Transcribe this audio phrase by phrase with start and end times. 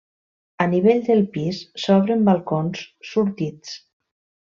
[0.63, 2.83] Al nivell del pis s'obren balcons
[3.15, 3.79] sortits.